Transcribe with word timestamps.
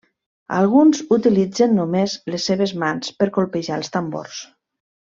Alguns 0.59 1.01
utilitzen 1.17 1.77
només 1.81 2.17
les 2.37 2.47
seves 2.51 2.75
mans 2.87 3.15
per 3.21 3.31
colpejar 3.39 3.81
els 3.83 3.95
tambors. 3.99 4.43